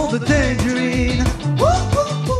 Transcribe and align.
monde 0.00 0.24
Tangerine. 0.24 1.24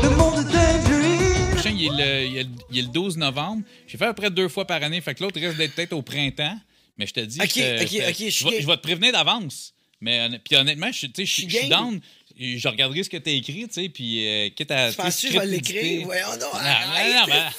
Le 0.03 0.09
monde 0.17 0.37
de 0.45 0.51
Tangerine. 0.51 1.51
prochain, 1.53 1.71
il 1.77 1.87
est, 1.87 1.89
le, 1.91 2.27
il 2.27 2.37
est 2.39 2.43
le- 2.45 2.49
il 2.71 2.79
est 2.79 2.83
le 2.83 2.89
12 2.89 3.17
novembre. 3.19 3.63
J'ai 3.87 3.99
fait 3.99 4.05
à 4.05 4.09
peu 4.15 4.23
près 4.23 4.31
deux 4.31 4.49
fois 4.49 4.67
par 4.67 4.83
année. 4.83 5.01
Fait 5.01 5.15
que 5.15 5.23
l'autre 5.23 5.41
risque 5.41 5.57
d'être 5.57 5.75
peut-être 5.75 5.93
au 5.93 6.03
printemps. 6.03 6.59
Mais 6.99 7.07
je 7.07 7.13
te 7.15 7.21
dis. 7.21 7.41
Ok, 7.41 7.49
je 7.49 7.61
te- 7.61 7.83
ok, 7.83 7.89
je 7.91 7.97
te- 7.99 8.11
ok, 8.11 8.17
je 8.19 8.31
suis 8.31 8.45
vais- 8.45 8.51
game. 8.53 8.61
je 8.63 8.67
vais 8.67 8.77
te 8.77 8.83
prévenir 8.83 9.13
d'avance. 9.13 9.75
Mais 10.01 10.29
puis 10.45 10.57
honnêtement, 10.57 10.91
je, 10.93 11.07
tu 11.07 11.13
sais, 11.17 11.27
je, 11.27 11.33
suis 11.33 11.43
je 11.51 11.57
suis 11.57 11.69
game. 11.69 11.91
down. 11.91 12.01
Je 12.39 12.69
regarderai 12.69 13.03
ce 13.03 13.11
que 13.11 13.19
tu 13.19 13.29
as 13.29 13.33
écrit, 13.35 13.67
tu 13.69 13.75
sais, 13.83 13.89
puis 13.91 14.27
euh, 14.27 14.49
quitte 14.51 14.71
à. 14.71 14.91
Je 14.91 14.97
pense 14.97 15.21
que 15.21 15.29
je 15.31 15.39
vais 15.39 15.47
l'écrire? 15.47 16.07
Voyons 16.07 16.27
non, 16.41 16.47
non, 16.55 16.59
arrête. 16.59 17.15
non, 17.17 17.27
ben- 17.27 17.51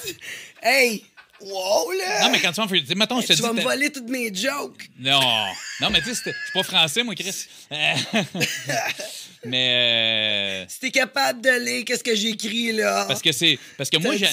Hey! 0.64 1.04
Wow, 1.44 1.90
là! 1.92 2.24
Non, 2.24 2.30
mais 2.30 2.40
quand 2.40 2.52
tu 2.52 2.60
vas 2.60 2.68
sais, 2.86 2.94
Mettons, 2.94 3.20
je 3.20 3.26
te 3.26 3.32
tu 3.32 3.42
vas 3.42 3.52
me 3.52 3.60
voler 3.62 3.90
toutes 3.90 4.08
mes 4.08 4.32
jokes. 4.32 4.88
Non, 4.98 5.20
non, 5.80 5.90
mais 5.90 6.00
tu 6.00 6.14
sais, 6.14 6.14
suis 6.14 6.32
pas 6.54 6.62
français, 6.62 7.02
moi, 7.02 7.14
Chris. 7.14 7.46
Mais. 9.44 10.62
euh, 10.62 10.64
Si 10.68 10.78
t'es 10.80 10.90
capable 10.90 11.40
de 11.40 11.50
lire 11.64 11.84
qu'est-ce 11.84 12.04
que 12.04 12.14
j'écris, 12.14 12.72
là. 12.72 13.04
parce 13.08 13.20
que 13.22 13.32
c'est. 13.32 13.58
Parce 13.76 13.90
que 13.90 13.96
moi, 13.98 14.16
j'ai. 14.16 14.28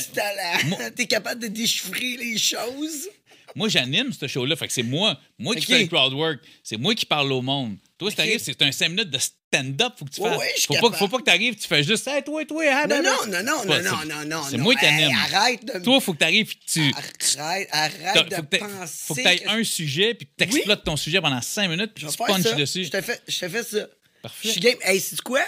moi- 0.65 0.91
T'es 0.91 1.07
capable 1.07 1.41
de 1.41 1.47
déchiffrer 1.47 2.17
les 2.17 2.37
choses. 2.37 3.09
Moi, 3.55 3.67
j'anime 3.69 4.13
ce 4.13 4.27
show-là. 4.27 4.55
Fait 4.55 4.67
que 4.67 4.73
c'est 4.73 4.83
moi. 4.83 5.19
Moi 5.39 5.55
qui 5.55 5.65
fais 5.65 5.79
le 5.81 5.87
crowd 5.87 6.13
work. 6.13 6.39
C'est 6.63 6.77
moi 6.77 6.93
qui 6.93 7.05
parle 7.07 7.31
au 7.31 7.41
monde. 7.41 7.77
Toi, 7.99 8.11
si 8.11 8.15
t'arrives, 8.15 8.39
c'est 8.41 8.61
un 8.61 8.71
5 8.71 8.89
minutes 8.89 9.09
de 9.09 9.19
stand-up. 9.19 9.93
Faut 9.99 10.05
que 10.05 10.11
tu 10.11 10.21
fasses. 10.21 10.39
suis 10.55 10.73
faut, 10.73 10.89
pas, 10.89 10.97
faut 10.97 11.09
pas 11.09 11.17
que 11.17 11.23
t'arrives, 11.23 11.55
tu 11.55 11.67
fais 11.67 11.83
juste, 11.83 12.07
hey, 12.07 12.23
toi, 12.23 12.45
toi, 12.45 12.63
ah, 12.71 12.87
Non, 12.87 13.03
non, 13.03 13.11
non, 13.27 13.43
non, 13.43 13.43
non, 13.43 13.67
pas- 13.67 13.81
non, 13.81 14.05
non, 14.05 14.25
non. 14.25 14.43
C'est 14.49 14.57
moi 14.57 14.73
qui 14.75 14.85
Hey, 14.85 15.03
anime. 15.03 15.17
Arrête 15.17 15.65
de 15.65 15.79
Toi, 15.83 15.99
faut 15.99 16.13
que 16.13 16.19
t'arrives 16.19 16.53
tu. 16.65 16.93
Arrête, 17.37 17.67
arrête 17.73 18.29
de 18.29 18.35
faut 18.35 18.41
que 18.43 18.55
penser. 18.55 18.93
faut 19.05 19.15
que 19.15 19.21
t'aies 19.21 19.39
que- 19.39 19.49
un 19.49 19.63
sujet, 19.65 20.13
puis 20.13 20.27
que 20.27 20.31
t'exploites 20.37 20.85
ton 20.85 20.95
sujet 20.95 21.19
pendant 21.19 21.41
5 21.41 21.67
minutes, 21.67 21.91
puis 21.93 22.07
tu 22.07 22.17
punches 22.17 22.55
dessus. 22.55 22.85
Je 22.85 22.89
te 22.89 23.01
fais, 23.01 23.19
je 23.27 23.37
te 23.37 23.49
fais 23.49 23.63
ça. 23.63 23.85
Parfait. 24.21 24.47
Je 24.47 24.51
suis 24.51 24.61
game. 24.61 24.77
Hey, 24.81 25.01
c'est 25.01 25.19
quoi? 25.19 25.43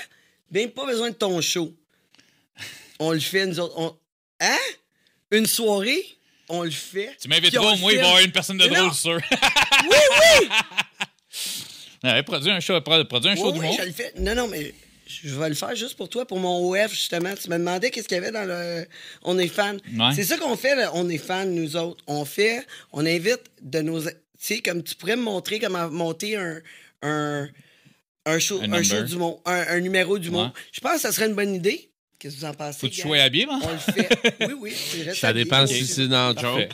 Même 0.52 0.72
pas 0.72 0.86
besoin 0.86 1.10
de 1.10 1.16
ton 1.16 1.40
show. 1.40 1.74
On 3.00 3.14
le 3.14 3.22
fait, 3.22 3.46
nous 3.46 3.62
autres. 3.62 3.76
On... 3.78 3.98
Hein? 4.42 4.58
Une 5.32 5.46
soirée? 5.46 6.04
On 6.50 6.64
le 6.64 6.72
fait. 6.72 7.16
Tu 7.22 7.30
au 7.30 7.72
le 7.72 7.78
moins, 7.78 7.92
il 7.94 7.98
va 7.98 8.04
y 8.04 8.06
avoir 8.06 8.20
une 8.20 8.32
personne 8.34 8.58
de 8.58 8.68
drôle, 8.68 8.94
sûr. 8.94 9.22
Oui, 9.22 9.98
oui! 10.42 10.50
Ouais, 12.04 12.24
produis 12.24 12.50
un 12.52 12.60
show, 12.60 12.80
pro- 12.82 13.04
produis 13.06 13.30
un 13.32 13.36
show 13.36 13.48
Oui, 13.48 13.54
du 13.54 13.60
oui, 13.60 13.66
monde. 13.68 13.76
je 13.80 13.86
le 13.86 13.92
fais. 13.92 14.14
Non, 14.18 14.34
non, 14.36 14.48
mais 14.48 14.74
je 15.08 15.36
vais 15.38 15.50
le 15.50 15.56
faire 15.56 15.76
juste 15.76 15.96
pour 15.96 16.10
toi, 16.10 16.26
pour 16.26 16.40
mon 16.40 16.70
OF, 16.72 16.92
justement. 16.92 17.34
Tu 17.42 17.50
me 17.50 17.58
demandais 17.58 17.92
qu'est-ce 17.92 18.08
qu'il 18.08 18.16
y 18.16 18.20
avait 18.20 18.32
dans 18.32 18.46
le 18.48 18.86
On 19.24 19.38
est 19.38 19.48
fan. 19.48 19.80
Ouais. 19.98 20.14
C'est 20.16 20.24
ça 20.24 20.38
qu'on 20.38 20.56
fait, 20.58 20.76
le 20.76 20.86
On 20.94 21.08
est 21.10 21.18
fan, 21.18 21.54
nous 21.54 21.76
autres. 21.76 22.04
On 22.08 22.26
fait, 22.26 22.66
on 22.92 23.06
invite 23.06 23.42
de 23.62 23.82
nos. 23.82 24.02
Tu 24.02 24.10
sais, 24.40 24.60
comme 24.62 24.82
tu 24.84 24.96
pourrais 24.96 25.16
me 25.16 25.22
montrer 25.24 25.60
comment 25.60 25.90
monter 25.90 26.36
un. 26.38 26.60
un 27.04 27.48
un 28.28 28.38
show, 28.38 28.60
Un 28.62 28.72
un 28.74 28.84
show 28.84 29.02
du 29.02 29.16
monde, 29.16 29.38
un, 29.46 29.66
un 29.70 29.80
numéro 29.80 30.20
du 30.20 30.30
Ouais. 30.30 30.36
monde. 30.36 30.52
Je 30.72 30.80
pense 30.80 30.94
que 30.94 31.00
ça 31.02 31.12
serait 31.12 31.26
une 31.28 31.34
bonne 31.34 31.56
idée. 31.56 31.90
Qu'est-ce 32.20 32.36
que 32.36 32.40
vous 32.42 32.46
en 32.46 32.54
pensez? 32.54 32.80
Faut 32.80 32.88
que 32.88 32.92
tu 32.94 33.02
gang? 33.02 33.08
sois 33.08 33.18
habillé, 33.24 33.48
hein? 33.50 33.60
On 33.64 33.72
le 33.72 33.78
fait. 33.80 34.10
Oui, 34.48 34.54
oui. 34.60 34.74
tu 34.92 35.16
Ça 35.16 35.34
dépend 35.34 35.66
si 35.66 35.88
c'est 35.88 36.08
dans 36.08 36.30
le 36.36 36.40
joke. 36.40 36.70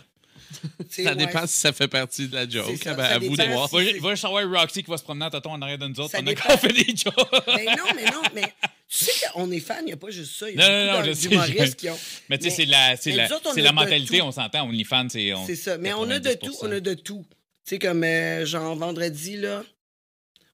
Ça 0.90 1.02
ouais. 1.04 1.16
dépend 1.16 1.46
si 1.46 1.58
ça 1.58 1.74
fait 1.74 1.88
partie 1.88 2.28
de 2.28 2.36
la 2.36 2.48
joke. 2.48 2.66
C'est 2.78 2.84
ça, 2.84 2.94
Ben, 2.94 3.04
ça 3.04 3.10
à 3.16 3.20
vous 3.20 3.36
de 3.36 3.44
voir. 3.44 3.70
si- 3.70 4.00
Va, 4.00 4.16
savoir 4.16 4.50
Roxy 4.50 4.84
qui 4.84 4.90
va 4.90 4.98
se 4.98 5.04
promener 5.04 5.26
en 5.26 5.30
tâton 5.30 5.52
en 5.52 5.62
arrière 5.62 5.78
de 5.78 5.88
nous 5.88 6.00
autres 6.00 6.12
Ça 6.12 6.18
pendant 6.20 6.34
qu'on 6.34 6.58
fait 6.58 6.74
des 6.74 6.96
jokes. 6.96 7.16
Mais 7.56 7.66
non, 7.66 7.84
mais 7.96 8.06
non, 8.06 8.22
mais 8.34 8.42
tu 8.90 9.06
sais 9.06 9.12
qu'on 9.34 9.52
est 9.52 9.60
fan, 9.60 9.80
il 9.82 9.86
n'y 9.88 9.94
a 9.94 9.98
pas 9.98 10.10
juste 10.10 10.36
ça. 10.36 10.50
Il 10.50 10.58
y 10.58 10.62
a 10.62 10.68
non, 10.70 10.86
non, 10.86 11.00
beaucoup 11.00 11.10
je 11.10 11.14
sais, 11.14 11.28
d'humoristes 11.30 11.66
je- 11.72 11.76
qui 11.76 11.90
ont. 11.90 12.00
Mais 12.30 12.38
tu 12.38 12.46
sais, 12.50 12.56
c'est 12.56 12.66
la, 12.66 12.96
c'est 12.98 13.12
la, 13.12 13.26
autres, 13.26 13.42
on 13.50 13.54
c'est 13.54 13.62
la 13.62 13.72
mentalité, 13.74 14.22
on 14.22 14.32
s'entend. 14.32 14.64
OnlyFans, 14.68 15.08
c'est. 15.10 15.34
on- 15.34 15.46
C'est 15.46 15.56
ça. 15.56 15.78
Mais 15.78 15.94
on 15.94 16.10
a 16.10 16.20
de 16.20 16.34
tout, 16.34 16.52
90%. 16.52 16.58
on 16.62 16.72
a 16.72 16.80
de 16.80 16.94
tout. 16.94 17.26
Tu 17.30 17.36
sais, 17.76 17.80
comme 17.80 18.04
euh, 18.04 18.46
genre 18.46 18.76
vendredi, 18.76 19.36
là, 19.38 19.64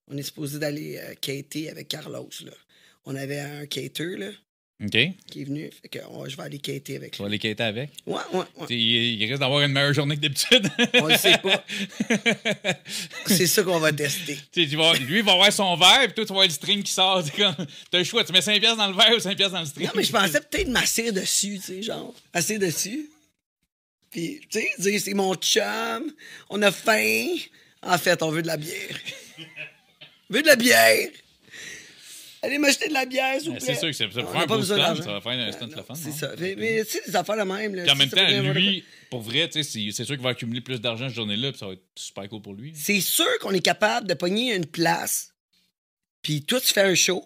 on 0.08 0.17
est 0.17 0.23
supposé 0.23 0.58
d'aller 0.59 0.97
euh, 0.97 1.14
cater 1.21 1.69
avec 1.69 1.88
Carlos, 1.88 2.30
là. 2.45 2.52
On 3.05 3.16
avait 3.16 3.39
un 3.39 3.66
cater, 3.67 4.17
là, 4.17 4.27
OK. 4.84 4.92
qui 5.30 5.42
est 5.42 5.44
venu. 5.45 5.70
Fait 5.81 5.88
que 5.88 6.00
oh, 6.12 6.26
je 6.28 6.36
vais 6.36 6.44
aller 6.44 6.59
cater 6.59 6.98
avec 6.98 7.12
Tu 7.12 7.17
lui. 7.20 7.23
vas 7.23 7.30
les 7.30 7.39
quitter 7.39 7.64
avec? 7.64 7.92
Ouais, 8.06 8.16
ouais, 8.34 8.39
ouais. 8.58 8.67
Tu 8.67 8.73
Il, 8.76 9.21
il 9.21 9.26
risque 9.30 9.39
d'avoir 9.39 9.61
une 9.61 9.71
meilleure 9.71 9.94
journée 9.94 10.16
que 10.16 10.21
d'habitude. 10.21 10.70
On 10.95 11.08
le 11.08 11.17
sait 11.17 11.38
pas. 11.38 11.64
C'est 13.27 13.48
ça 13.48 13.64
qu'on 13.64 13.80
va 13.80 13.92
tester. 13.93 14.38
Tu 14.52 14.67
tu 14.67 14.76
vas- 14.76 14.93
lui, 14.95 15.20
il 15.20 15.23
va 15.23 15.33
avoir 15.33 15.52
son 15.54 15.76
verre, 15.77 16.05
puis 16.05 16.14
toi, 16.16 16.26
tu 16.26 16.30
vas 16.30 16.36
avoir 16.36 16.45
le 16.48 16.52
stream 16.54 16.83
qui 16.83 16.92
sort. 16.92 17.23
Comme, 17.36 17.55
t'as 17.92 17.98
le 17.98 18.04
choix, 18.04 18.23
tu 18.23 18.33
mets 18.33 18.42
5 18.42 18.60
pièces 18.60 18.77
dans 18.77 18.88
le 18.88 18.95
verre 18.95 19.14
ou 19.16 19.20
5 19.20 19.36
pièces 19.38 19.52
dans 19.52 19.60
le 19.61 19.66
stream. 19.66 19.86
Non, 19.88 19.93
mais 19.95 20.04
je 20.04 20.11
pensais 20.11 20.42
peut-être 20.42 20.67
m'asseoir 20.67 21.14
dessus, 21.14 21.60
tu 21.60 21.61
sais, 21.61 21.82
genre. 21.83 22.14
Asseoir 22.33 22.60
dessus. 22.60 23.10
Puis, 24.11 24.42
tu 24.49 24.60
sais, 24.60 24.70
dire 24.77 24.99
c'est 25.04 25.14
mon 25.14 25.33
chum, 25.36 26.11
on 26.49 26.61
a 26.61 26.72
faim. 26.72 27.26
En 27.82 27.98
fait, 27.98 28.22
on 28.22 28.30
veut 28.30 28.42
de 28.42 28.48
la 28.48 28.58
bière. 28.58 28.99
on 30.30 30.33
veut 30.36 30.42
de 30.42 30.48
la 30.48 30.55
bière. 30.55 31.10
Allez 32.43 32.58
m'acheter 32.58 32.89
de 32.89 32.93
la 32.93 33.05
bière, 33.05 33.39
s'il 33.39 33.52
vous 33.52 33.55
plaît. 33.55 33.65
C'est 33.65 33.76
sûr 33.76 33.87
que 33.87 33.93
c'est- 33.93 34.11
ça 34.11 34.20
a 34.20 34.42
un 34.43 34.45
beau 34.45 34.58
d'argent. 34.61 35.02
ça 35.04 35.14
va 35.14 35.21
faire 35.21 35.31
un 35.31 35.37
non, 35.37 35.76
le 35.77 35.83
fun. 35.83 35.95
C'est 35.95 36.11
ça. 36.11 36.31
Mais, 36.37 36.55
mais, 36.58 36.83
tu 36.83 36.92
sais, 36.92 37.02
des 37.08 37.15
affaires 37.15 37.37
de 37.37 37.43
même. 37.49 37.73
Là, 37.73 37.92
en 37.92 37.95
même 37.95 38.09
temps, 38.09 38.27
lui, 38.54 38.83
pour 39.09 39.21
vrai, 39.21 39.48
tu 39.49 39.64
sais, 39.64 39.92
c'est 39.92 40.04
sûr 40.04 40.15
qu'il 40.15 40.23
va 40.23 40.31
accumuler 40.31 40.59
plus 40.61 40.81
d'argent 40.81 41.08
cette 41.08 41.15
journée-là, 41.15 41.52
puis 41.52 41.59
ça 41.59 41.67
va 41.67 41.73
être 41.73 41.83
super 41.95 42.27
cool 42.27 42.42
pour 42.42 42.54
lui. 42.54 42.73
C'est 42.76 42.99
sûr 42.99 43.26
qu'on 43.39 43.52
est 43.52 43.61
capable 43.61 44.08
de 44.08 44.14
pogner 44.14 44.54
une 44.55 44.65
place, 44.65 45.33
puis 46.21 46.43
toi, 46.43 46.59
tu 46.59 46.67
fais 46.73 46.81
un 46.81 46.95
show, 46.95 47.26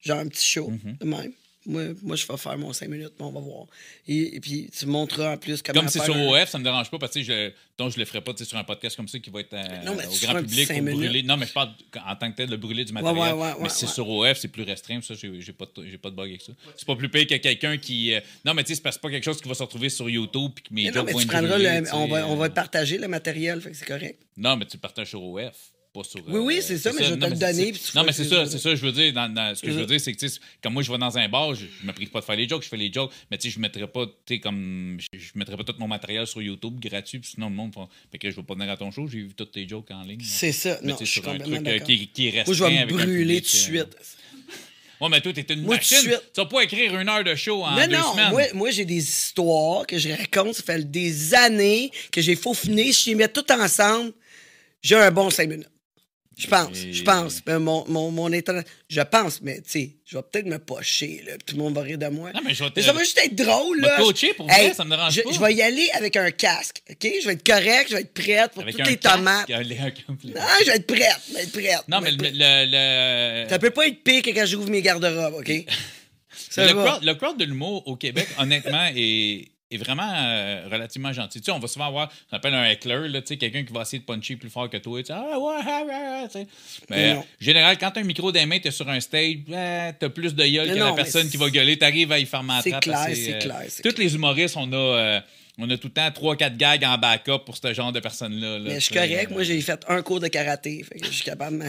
genre 0.00 0.18
un 0.18 0.28
petit 0.28 0.46
show, 0.46 0.70
Mhm. 0.70 0.96
de 0.98 1.04
même. 1.06 1.32
Moi, 1.68 1.82
moi, 2.02 2.16
je 2.16 2.26
vais 2.26 2.36
faire 2.38 2.56
mon 2.58 2.72
5 2.72 2.88
minutes, 2.88 3.12
puis 3.16 3.24
on 3.24 3.30
va 3.30 3.40
voir. 3.40 3.66
Et, 4.06 4.36
et 4.36 4.40
puis, 4.40 4.70
tu 4.76 4.86
montreras 4.86 5.34
en 5.34 5.36
plus 5.36 5.60
comment 5.62 5.80
Comme 5.80 5.88
c'est 5.90 6.02
sur 6.02 6.16
un- 6.16 6.26
OF, 6.28 6.48
ça 6.48 6.58
me 6.58 6.64
dérange 6.64 6.90
pas 6.90 6.98
parce 6.98 7.12
que 7.12 7.22
je, 7.22 7.50
donc 7.76 7.92
je 7.92 7.98
le 7.98 8.06
ferai 8.06 8.22
pas 8.22 8.32
sur 8.36 8.56
un 8.56 8.64
podcast 8.64 8.96
comme 8.96 9.06
ça 9.06 9.18
qui 9.18 9.28
va 9.28 9.40
être 9.40 9.52
euh, 9.52 9.82
Non, 9.84 9.94
mais 9.94 10.06
au 10.06 10.10
grand 10.26 10.40
public 10.40 10.66
pour 10.66 10.80
brûler. 10.82 11.22
Non, 11.22 11.36
mais 11.36 11.46
je 11.46 11.52
parle 11.52 11.70
en 12.06 12.16
tant 12.16 12.30
que 12.32 12.36
tel 12.36 12.48
de 12.48 12.56
brûler 12.56 12.84
du 12.86 12.92
matériel. 12.94 13.18
ouais, 13.22 13.32
ouais, 13.32 13.52
mais 13.58 13.62
ouais, 13.64 13.68
c'est 13.68 13.86
sur 13.86 14.08
OF, 14.08 14.38
c'est 14.38 14.48
plus 14.48 14.62
restreint. 14.62 15.00
Ça, 15.02 15.14
j'ai 15.14 15.52
pas, 15.52 15.66
pas 15.66 16.10
de 16.10 16.14
bug 16.16 16.28
avec 16.30 16.40
ça. 16.42 16.52
C'est 16.76 16.86
pas 16.86 16.96
plus 16.96 17.10
payé 17.10 17.26
que 17.26 17.34
quelqu'un 17.36 17.76
qui. 17.76 18.14
euh, 18.14 18.20
Non, 18.46 18.54
mais 18.54 18.64
tu 18.64 18.74
sais, 18.74 18.80
c'est 18.82 19.00
pas 19.00 19.10
quelque 19.10 19.24
chose 19.24 19.40
qui 19.40 19.48
va 19.48 19.54
se 19.54 19.62
retrouver 19.62 19.90
sur 19.90 20.08
YouTube 20.08 20.52
puis 20.54 20.64
que 20.64 20.74
mes 20.74 20.84
Mais 20.84 20.90
non, 20.90 21.04
mais 21.04 21.12
tu 21.12 21.26
prendras 21.26 21.58
le, 21.58 21.94
on, 21.94 22.06
va, 22.08 22.26
on 22.28 22.36
va 22.36 22.46
euh, 22.46 22.48
partager 22.48 22.96
le 22.98 23.08
matériel, 23.08 23.60
fait 23.60 23.70
que 23.72 23.76
c'est 23.76 23.86
correct. 23.86 24.20
Non, 24.38 24.56
mais 24.56 24.64
tu 24.64 24.76
le 24.76 24.80
partages 24.80 25.08
sur 25.10 25.22
OF. 25.22 25.54
Pas 25.92 26.04
sur, 26.04 26.20
Oui, 26.28 26.40
oui, 26.40 26.58
c'est 26.60 26.76
ça, 26.76 26.92
mais 26.92 27.02
je 27.02 27.14
vais 27.14 27.18
te 27.18 27.24
le 27.30 27.36
donner, 27.36 27.72
Non, 27.94 28.04
mais 28.04 28.12
c'est 28.12 28.24
ça, 28.24 28.44
c'est 28.46 28.58
ça, 28.58 28.74
je 28.74 28.84
veux 28.84 28.92
dire. 28.92 29.12
Ce 29.14 29.62
que 29.62 29.68
je 29.70 29.74
veux 29.74 29.80
ça. 29.80 29.86
dire, 29.86 30.00
c'est 30.00 30.12
que, 30.12 30.18
tu 30.18 30.28
sais, 30.28 30.38
comme 30.62 30.74
moi, 30.74 30.82
je 30.82 30.92
vais 30.92 30.98
dans 30.98 31.16
un 31.16 31.28
bar, 31.28 31.54
je, 31.54 31.64
me 31.82 31.92
prive 31.92 32.10
pas 32.10 32.20
de 32.20 32.24
faire 32.24 32.36
les 32.36 32.46
jokes, 32.48 32.62
je 32.62 32.68
fais 32.68 32.76
les 32.76 32.92
jokes, 32.92 33.10
mais 33.30 33.38
tu 33.38 33.48
sais, 33.48 33.54
je 33.54 33.60
mettrais 33.60 33.86
pas, 33.86 34.06
tu 34.26 34.38
comme. 34.40 34.98
Je, 35.12 35.30
mettrais 35.34 35.56
pas 35.56 35.64
tout 35.64 35.74
mon 35.78 35.88
matériel 35.88 36.26
sur 36.26 36.42
YouTube 36.42 36.78
gratuit, 36.78 37.18
puis 37.18 37.30
sinon, 37.34 37.48
le 37.48 37.54
monde. 37.54 37.72
Fait 38.12 38.18
que 38.18 38.30
je 38.30 38.36
vais 38.36 38.42
pas 38.42 38.54
venir 38.54 38.70
à 38.70 38.76
ton 38.76 38.90
show, 38.90 39.06
j'ai 39.06 39.20
vu 39.20 39.34
tous 39.34 39.46
tes 39.46 39.66
jokes 39.66 39.90
en 39.90 40.02
ligne. 40.02 40.20
C'est 40.22 40.52
ça. 40.52 40.78
Mais 40.82 40.92
Non, 40.92 40.96
tu 40.96 41.06
je 41.06 41.10
suis 41.10 41.20
complètement 41.22 41.56
truc 41.56 41.66
euh, 41.66 41.72
d'accord. 41.72 41.86
qui, 41.86 42.08
qui 42.08 42.32
Moi, 42.32 42.44
je 42.52 42.64
vais 42.64 42.84
me 42.84 42.86
brûler 42.86 43.40
tout 43.40 43.50
de 43.50 43.78
euh, 43.78 43.82
suite. 43.82 43.96
Ouais, 45.00 45.08
mais 45.08 45.20
toi, 45.20 45.32
t'es 45.32 45.42
une 45.54 45.62
Moi, 45.62 45.76
machine. 45.76 45.98
Tu 46.02 46.40
vas 46.40 46.46
pas 46.46 46.62
écrire 46.62 46.98
une 46.98 47.08
heure 47.08 47.22
de 47.22 47.34
show 47.36 47.62
en 47.62 47.70
Non, 47.76 47.86
deux 47.86 47.92
non, 47.96 48.12
semaines. 48.12 48.30
moi, 48.32 48.42
moi 48.52 48.70
j'ai 48.72 48.84
des 48.84 48.96
histoires 48.96 49.86
que 49.86 49.96
je 49.96 50.08
raconte. 50.08 50.54
Ça 50.54 50.62
fait 50.64 50.90
des 50.90 51.34
années 51.34 51.92
que 52.10 52.20
j'ai 52.20 52.34
faufiné. 52.34 52.92
Si 52.92 53.04
je 53.04 53.08
les 53.10 53.14
mets 53.14 53.28
tout 53.28 53.44
ensemble, 53.52 54.12
j'ai 54.82 54.96
un 54.96 55.10
bon 55.12 55.30
5 55.30 55.48
minutes. 55.48 55.68
Je 56.38 56.46
pense, 56.46 56.78
Et- 56.78 56.92
je 56.92 57.02
pense. 57.02 57.42
Mon, 57.46 57.84
mon, 57.88 58.10
mon 58.12 58.30
Je 58.30 59.00
pense, 59.02 59.42
mais 59.42 59.56
tu 59.60 59.70
sais, 59.70 59.90
je 60.06 60.16
vais 60.16 60.22
peut-être 60.22 60.46
me 60.46 60.58
pocher, 60.58 61.22
là, 61.26 61.32
tout 61.44 61.56
le 61.56 61.62
monde 61.62 61.74
va 61.74 61.82
rire 61.82 61.98
de 61.98 62.06
moi. 62.06 62.30
Non, 62.32 62.40
mais 62.44 62.54
je 62.54 62.62
vais 62.62 62.70
te- 62.70 62.80
ça 62.80 62.92
va 62.92 63.00
juste 63.00 63.18
être 63.18 63.34
drôle, 63.34 63.78
Je 63.78 63.82
vais 63.82 63.88
là. 63.88 63.96
coacher 63.96 64.34
pour 64.34 64.46
vrai, 64.46 64.72
ça 64.72 64.84
me 64.84 64.90
dérange 64.90 65.14
je, 65.14 65.22
pas. 65.22 65.30
Je 65.32 65.40
vais 65.40 65.54
y 65.54 65.62
aller 65.62 65.88
avec 65.94 66.16
un 66.16 66.30
casque, 66.30 66.80
OK? 66.88 67.10
Je 67.20 67.26
vais 67.26 67.32
être 67.34 67.44
correct, 67.46 67.86
je 67.90 67.94
vais 67.96 68.00
être 68.02 68.14
prête 68.14 68.52
pour 68.52 68.62
Avec 68.62 68.76
toutes 68.76 68.86
un 68.86 68.90
les 68.90 68.96
casque, 68.96 69.16
tomates. 69.16 69.50
un-. 69.50 69.58
Non, 69.58 69.64
je 70.60 70.70
vais 70.70 70.76
être 70.76 70.86
prête, 70.86 71.20
je 71.28 71.34
vais 71.34 71.42
être 71.42 71.52
prête. 71.52 71.88
Non, 71.88 72.00
mais 72.00 72.10
le. 72.12 72.16
prête. 72.16 72.32
le, 72.34 73.42
le- 73.44 73.48
Ça 73.48 73.58
peut 73.58 73.70
pas 73.70 73.88
être 73.88 74.02
pire 74.04 74.22
que 74.22 74.30
quand 74.30 74.46
j'ouvre 74.46 74.70
mes 74.70 74.80
garde-robes, 74.82 75.34
OK? 75.40 75.52
Le, 76.56 76.72
crowd, 76.72 77.02
le 77.04 77.14
crowd 77.14 77.36
de 77.36 77.44
l'humour 77.44 77.82
au 77.86 77.96
Québec, 77.96 78.26
honnêtement, 78.38 78.88
est, 78.94 79.48
est 79.70 79.76
vraiment 79.76 80.10
euh, 80.14 80.66
relativement 80.70 81.12
gentil. 81.12 81.40
Tu 81.40 81.44
sais, 81.46 81.50
on 81.50 81.58
va 81.58 81.68
souvent 81.68 81.86
avoir, 81.88 82.10
on 82.32 82.36
appelle 82.36 82.54
un 82.54 82.64
heckler, 82.64 83.08
là, 83.08 83.20
tu 83.20 83.28
sais, 83.28 83.36
quelqu'un 83.36 83.64
qui 83.64 83.72
va 83.72 83.82
essayer 83.82 83.98
de 83.98 84.04
puncher 84.04 84.36
plus 84.36 84.48
fort 84.50 84.70
que 84.70 84.78
toi. 84.78 85.00
Tu 85.00 85.06
sais, 85.06 85.12
ah, 85.14 85.38
ouais, 85.38 85.60
ah, 85.66 86.22
tu 86.26 86.38
sais. 86.38 86.46
Mais 86.88 87.12
en 87.12 87.14
non. 87.16 87.24
général, 87.40 87.76
quand 87.78 87.90
t'as 87.90 88.00
un 88.00 88.04
micro 88.04 88.30
les 88.30 88.46
mains, 88.46 88.58
t'es 88.58 88.70
sur 88.70 88.88
un 88.88 88.98
stage, 89.00 89.36
ouais, 89.48 89.92
t'as 89.98 90.08
plus 90.08 90.34
de 90.34 90.44
gueule 90.46 90.68
Mais 90.68 90.74
que 90.74 90.78
non, 90.78 90.86
la 90.86 90.92
personne 90.94 91.28
qui 91.28 91.36
va 91.36 91.50
gueuler. 91.50 91.76
T'arrives 91.78 92.12
à 92.12 92.18
y 92.18 92.24
faire 92.26 92.42
ma 92.42 92.62
c'est 92.62 92.70
clair, 92.80 93.08
c'est 93.14 93.34
euh, 93.34 93.38
clair, 93.40 93.62
Tous 93.82 93.98
les 93.98 94.14
humoristes, 94.14 94.56
on 94.56 94.72
a. 94.72 94.76
euh, 94.76 95.20
on 95.60 95.68
a 95.70 95.76
tout 95.76 95.88
le 95.88 95.92
temps 95.92 96.08
3-4 96.08 96.56
gags 96.56 96.84
en 96.84 96.96
backup 96.98 97.40
pour 97.44 97.56
ce 97.56 97.74
genre 97.74 97.90
de 97.90 97.98
personnes-là. 97.98 98.58
là, 98.60 98.64
Mais 98.64 98.74
je 98.76 98.78
suis 98.84 98.94
correct. 98.94 99.28
euh, 99.30 99.34
Moi, 99.34 99.42
j'ai 99.42 99.60
fait 99.60 99.84
un 99.88 100.02
cours 100.02 100.20
de 100.20 100.28
karaté. 100.28 100.84
Fait 100.84 101.00
que 101.00 101.06
je 101.06 101.10
suis 101.10 101.24
capable 101.24 101.58
de 101.58 101.64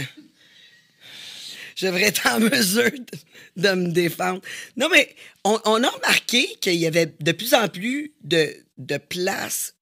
Je 1.80 1.86
devrais 1.86 2.04
être 2.08 2.28
en 2.28 2.40
mesure 2.56 2.92
de, 2.92 3.62
de 3.62 3.70
me 3.74 3.92
défendre. 3.92 4.42
Non, 4.76 4.90
mais 4.92 5.16
on, 5.46 5.58
on 5.66 5.82
a 5.84 5.90
remarqué 5.90 6.46
qu'il 6.60 6.76
y 6.76 6.86
avait 6.86 7.14
de 7.22 7.32
plus 7.32 7.54
en 7.54 7.70
plus 7.70 8.14
de, 8.22 8.54
de 8.78 8.98
places 8.98 9.76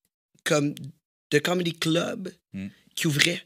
comme 0.44 0.76
de 1.32 1.40
comedy 1.40 1.74
club 1.74 2.32
Hmm. 2.54 2.68
qui 2.96 3.08
ouvraient. 3.08 3.42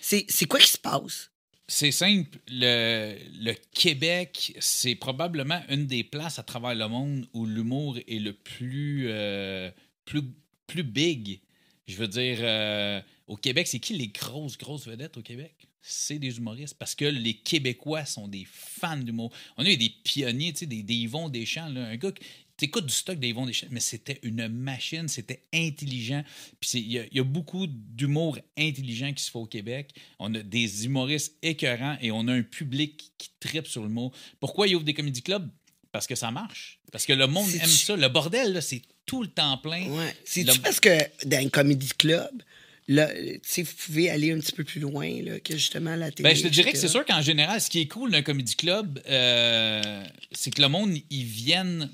C'est 0.00 0.24
c'est 0.28 0.46
quoi 0.46 0.60
qui 0.60 0.70
se 0.70 0.78
passe? 0.78 1.30
C'est 1.68 1.90
simple. 1.90 2.38
Le, 2.48 3.16
le 3.40 3.54
Québec, 3.72 4.54
c'est 4.60 4.94
probablement 4.94 5.60
une 5.68 5.86
des 5.86 6.04
places 6.04 6.38
à 6.38 6.42
travers 6.44 6.74
le 6.74 6.86
monde 6.88 7.26
où 7.32 7.44
l'humour 7.44 7.98
est 8.06 8.20
le 8.20 8.32
plus, 8.32 9.06
euh, 9.08 9.68
plus, 10.04 10.22
plus 10.68 10.84
big. 10.84 11.40
Je 11.88 11.96
veux 11.96 12.06
dire, 12.08 12.38
euh, 12.40 13.00
au 13.26 13.36
Québec, 13.36 13.66
c'est 13.66 13.80
qui 13.80 13.94
les 13.94 14.08
grosses, 14.08 14.56
grosses 14.56 14.86
vedettes 14.86 15.16
au 15.16 15.22
Québec? 15.22 15.54
C'est 15.88 16.18
des 16.18 16.36
humoristes. 16.38 16.74
Parce 16.78 16.94
que 16.94 17.04
les 17.04 17.34
Québécois 17.34 18.04
sont 18.04 18.28
des 18.28 18.46
fans 18.50 18.96
d'humour. 18.96 19.32
On 19.56 19.64
a 19.64 19.70
eu 19.70 19.76
des 19.76 19.90
pionniers, 19.90 20.52
tu 20.52 20.60
sais, 20.60 20.66
des, 20.66 20.82
des 20.82 20.94
Yvon 20.94 21.28
Deschamps, 21.28 21.68
là, 21.68 21.86
un 21.86 21.96
gars 21.96 22.12
qui. 22.12 22.24
T'écoutes 22.58 22.86
du 22.86 22.92
stock 22.94 23.20
d'Yvon 23.20 23.44
Deschamps, 23.44 23.66
mais 23.70 23.80
c'était 23.80 24.18
une 24.22 24.48
machine, 24.48 25.08
c'était 25.08 25.42
intelligent. 25.52 26.24
Puis 26.58 26.70
il 26.78 26.90
y, 26.90 26.98
a- 26.98 27.04
il 27.10 27.14
y 27.18 27.20
a 27.20 27.22
beaucoup 27.22 27.66
d'humour 27.66 28.38
intelligent 28.56 29.12
qui 29.12 29.22
se 29.22 29.30
fait 29.30 29.36
au 29.38 29.44
Québec. 29.44 29.90
On 30.18 30.34
a 30.34 30.40
des 30.42 30.86
humoristes 30.86 31.34
écœurants 31.42 31.98
et 32.00 32.10
on 32.12 32.26
a 32.28 32.32
un 32.32 32.40
public 32.40 33.12
qui 33.18 33.28
tripe 33.40 33.66
sur 33.66 33.82
l'humour. 33.82 34.10
Pourquoi 34.40 34.68
ils 34.68 34.74
ouvrent 34.74 34.86
des 34.86 34.94
comédie 34.94 35.20
clubs? 35.22 35.46
Parce 35.92 36.06
que 36.06 36.14
ça 36.14 36.30
marche. 36.30 36.80
Parce 36.92 37.04
que 37.04 37.12
le 37.12 37.26
monde 37.26 37.50
aime 37.60 37.66
ça. 37.68 37.94
Le 37.94 38.08
bordel, 38.08 38.62
c'est 38.62 38.80
tout 39.04 39.20
le 39.22 39.28
temps 39.28 39.58
plein. 39.58 39.86
Ouais. 39.90 40.16
C'est-tu 40.24 40.56
Le- 40.56 40.62
parce 40.62 40.80
que 40.80 40.96
dans 41.26 41.44
un 41.44 41.50
comedy 41.50 41.88
club, 41.98 42.42
sais, 42.88 43.62
vous 43.62 43.74
pouvez 43.84 44.10
aller 44.10 44.32
un 44.32 44.38
petit 44.38 44.52
peu 44.52 44.64
plus 44.64 44.80
loin 44.80 45.08
là, 45.22 45.40
que 45.40 45.54
justement 45.54 45.96
la 45.96 46.10
télé. 46.10 46.28
Ben, 46.28 46.36
je 46.36 46.42
te 46.42 46.48
dirais 46.48 46.72
que 46.72 46.78
c'est 46.78 46.88
sûr 46.88 47.04
qu'en 47.04 47.22
général, 47.22 47.60
ce 47.60 47.68
qui 47.68 47.80
est 47.80 47.88
cool 47.88 48.10
d'un 48.10 48.22
comédie 48.22 48.56
club, 48.56 49.00
euh, 49.08 50.04
c'est 50.32 50.50
que 50.50 50.62
le 50.62 50.68
monde, 50.68 50.96
ils 51.10 51.24
viennent 51.24 51.90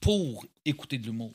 pour 0.00 0.46
écouter 0.64 0.98
de 0.98 1.06
l'humour. 1.06 1.34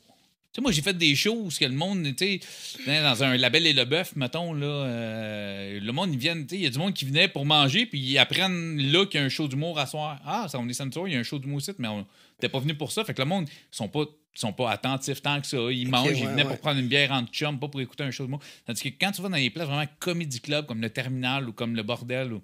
Tu 0.54 0.58
sais, 0.58 0.62
moi, 0.62 0.74
j'ai 0.74 0.82
fait 0.82 0.98
des 0.98 1.16
choses 1.16 1.58
que 1.58 1.64
le 1.64 1.72
monde, 1.72 2.04
tu 2.18 2.42
sais, 2.86 3.02
dans 3.02 3.24
un 3.24 3.38
label 3.38 3.66
et 3.68 3.72
le 3.72 3.86
bœuf, 3.86 4.18
mettons, 4.18 4.52
là, 4.52 4.66
euh, 4.66 5.80
le 5.80 5.92
monde, 5.94 6.14
ils 6.14 6.20
viennent, 6.20 6.46
tu 6.46 6.50
sais, 6.50 6.56
il 6.58 6.64
y 6.64 6.68
a 6.68 6.70
du 6.70 6.78
monde 6.78 6.94
qui 6.94 7.06
venait 7.06 7.30
pour 7.30 7.46
manger, 7.46 7.86
puis 7.86 7.98
ils 7.98 8.18
apprennent 8.18 8.78
là 8.92 9.06
qu'il 9.06 9.22
y 9.22 9.24
a 9.24 9.26
un 9.26 9.30
show 9.30 9.48
d'humour 9.48 9.80
à 9.80 9.86
soir. 9.86 10.20
Ah, 10.26 10.48
ça, 10.50 10.60
on 10.60 10.68
est 10.68 10.74
samedi 10.74 10.96
soir, 10.96 11.08
il 11.08 11.14
y 11.14 11.16
a 11.16 11.20
un 11.20 11.24
show 11.24 11.40
d'humour 11.40 11.60
ici, 11.60 11.72
mais 11.78 11.88
on 11.88 12.00
n'était 12.00 12.50
pas 12.50 12.60
venu 12.60 12.76
pour 12.76 12.92
ça. 12.92 13.06
Fait 13.06 13.14
que 13.14 13.22
le 13.22 13.30
monde, 13.30 13.48
ils 13.50 13.76
sont 13.78 13.88
pas, 13.88 14.04
sont 14.34 14.52
pas 14.52 14.72
attentifs 14.72 15.22
tant 15.22 15.40
que 15.40 15.48
ça. 15.48 15.58
Ils 15.72 15.88
mangent, 15.88 16.20
ils 16.20 16.28
venaient 16.28 16.44
ouais. 16.44 16.50
pour 16.50 16.60
prendre 16.60 16.82
une 16.82 16.90
bière 16.90 17.14
en 17.14 17.24
chum, 17.28 17.58
pas 17.58 17.70
pour 17.70 17.80
écouter 17.80 18.04
un 18.04 18.12
show 18.12 18.26
d'humour. 18.26 18.42
Tandis 18.66 18.82
que 18.82 18.90
quand 18.90 19.14
tu 19.14 19.22
vas 19.22 19.30
dans 19.30 19.38
les 19.38 19.52
places 19.52 19.68
vraiment 19.68 19.88
comédie 20.00 20.42
club, 20.42 20.66
comme 20.66 20.82
le 20.82 20.90
Terminal 20.90 21.48
ou 21.48 21.54
comme 21.54 21.78
le 21.78 21.84
Bordel 21.84 22.34
ou 22.34 22.42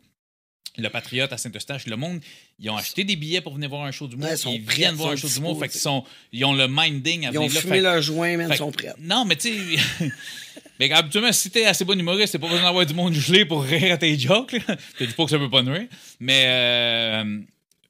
le 0.77 0.89
Patriote 0.89 1.33
à 1.33 1.37
Saint-Eustache, 1.37 1.87
le 1.87 1.95
monde, 1.97 2.19
ils 2.59 2.69
ont 2.69 2.77
acheté 2.77 3.03
des 3.03 3.15
billets 3.15 3.41
pour 3.41 3.53
venir 3.55 3.69
voir 3.69 3.83
un 3.85 3.91
show 3.91 4.07
d'humour. 4.07 4.25
Ouais, 4.27 4.35
ils 4.35 4.37
sont 4.37 4.53
ils 4.53 4.63
prêts, 4.63 4.75
viennent 4.75 4.95
voir 4.95 5.11
un 5.11 5.15
show. 5.15 5.27
Fait 5.59 5.69
qu'ils 5.69 5.79
sont, 5.81 6.03
ils 6.31 6.45
ont 6.45 6.53
le 6.53 6.67
minding 6.67 7.25
à 7.25 7.31
Ils 7.31 7.37
ont 7.37 7.47
venir 7.47 7.53
là. 7.55 7.61
fumé 7.61 7.75
Fait- 7.75 7.81
leur 7.81 8.01
joint, 8.01 8.37
fait- 8.47 8.53
ils 8.53 8.57
sont 8.57 8.71
prêts. 8.71 8.93
Non, 8.99 9.25
mais 9.25 9.35
tu 9.35 9.49
sais. 9.49 10.11
mais 10.79 10.91
habituellement, 10.91 11.31
si 11.33 11.49
t'es 11.49 11.65
assez 11.65 11.83
bon 11.85 11.99
humoriste, 11.99 12.33
t'as 12.33 12.39
pas 12.39 12.47
besoin 12.47 12.63
d'avoir 12.63 12.85
du 12.85 12.93
monde 12.93 13.13
gelé 13.13 13.45
pour 13.45 13.63
rire 13.63 13.93
à 13.93 13.97
tes 13.97 14.17
jokes. 14.17 14.55
Te 14.97 15.03
dis 15.03 15.13
pas 15.13 15.25
que 15.25 15.31
ça 15.31 15.37
peut 15.39 15.49
pas 15.49 15.63
nuire. 15.63 15.87
Mais. 16.19 16.43
Euh, 16.47 17.41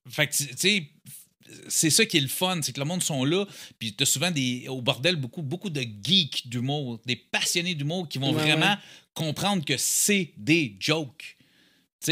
fait 0.09 0.27
que, 0.27 0.33
tu 0.35 0.47
sais. 0.55 0.83
C'est 1.69 1.89
ça 1.89 2.05
qui 2.05 2.17
est 2.17 2.21
le 2.21 2.27
fun, 2.27 2.59
c'est 2.61 2.73
que 2.73 2.79
le 2.79 2.85
monde 2.85 3.01
sont 3.01 3.23
là, 3.23 3.45
puis 3.79 3.93
t'as 3.93 4.03
souvent 4.05 4.31
des, 4.31 4.65
au 4.67 4.81
bordel 4.81 5.15
beaucoup, 5.15 5.41
beaucoup 5.41 5.69
de 5.69 5.81
geeks 5.81 6.47
d'humour, 6.49 6.99
des 7.05 7.15
passionnés 7.15 7.73
d'humour 7.73 8.07
qui 8.09 8.17
vont 8.17 8.33
Ouais, 8.33 8.41
vraiment 8.43 8.71
ouais. 8.71 8.77
comprendre 9.13 9.63
que 9.63 9.77
c'est 9.77 10.33
des 10.35 10.75
jokes. 10.77 11.36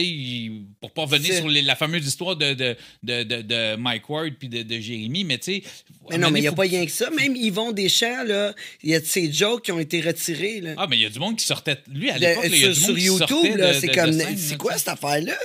Sais, 0.02 0.52
pour 0.82 0.92
pas 0.92 1.04
revenir 1.04 1.32
C'est- 1.32 1.38
sur 1.40 1.48
les- 1.50 1.62
la 1.62 1.76
fameuse 1.76 2.06
histoire 2.06 2.36
de, 2.36 2.54
de, 2.54 2.76
de, 3.04 3.24
de, 3.24 3.42
de 3.42 3.76
Mike 3.78 4.10
Ward 4.10 4.34
puis 4.38 4.50
de, 4.50 4.80
Jérémy, 4.80 5.24
mais 5.24 5.38
tu 5.38 5.54
sais. 5.56 5.64
Mais 6.10 6.18
non, 6.18 6.30
mais 6.32 6.40
il 6.40 6.42
n'y 6.44 6.48
a 6.48 6.52
faut- 6.52 6.56
pas 6.58 6.64
rien 6.64 6.86
que 6.86 6.92
ça. 6.92 7.10
Même 7.12 7.36
Yvon 7.36 7.72
Deschamps, 7.72 8.24
là, 8.24 8.54
il 8.84 8.90
y 8.92 8.96
a 8.96 9.00
de 9.00 9.06
ces 9.06 9.32
jokes 9.32 9.64
qui 9.66 9.72
ont 9.72 9.80
été 9.80 10.02
retirés. 10.02 10.62
Là. 10.62 10.74
Ah, 10.78 10.88
mais 10.90 10.98
il 10.98 11.02
y 11.04 11.06
a 11.06 11.10
du 11.10 11.20
monde 11.20 11.38
qui 11.38 11.46
sortait. 11.46 11.78
Lui, 11.92 12.10
à 12.10 12.18
l'époque, 12.18 12.46
il 12.48 12.58
y 12.60 12.66
a 12.66 12.74
du 12.74 12.80
monde 12.80 12.86
sur 12.86 12.96
qui 12.96 13.06
sortait 13.06 13.34
YouTube, 13.48 13.62
c'est 13.80 13.88
comme. 13.90 14.14
C'est 14.38 14.58
quoi 14.58 14.78
cette 14.78 14.90
affaire-là? 14.90 15.38